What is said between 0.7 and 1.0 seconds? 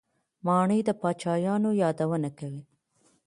د